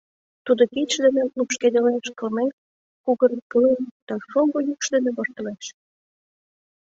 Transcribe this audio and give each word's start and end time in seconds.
Тудо 0.45 0.63
кидше 0.73 0.97
дене 1.05 1.21
лупшкедылеш, 1.37 2.07
кылмен 2.17 2.49
кугыргылеш 3.03 3.79
да 4.07 4.15
шоҥго 4.29 4.59
йӱкшӧ 4.67 4.89
дене 4.95 5.09
воштылеш. 5.17 5.65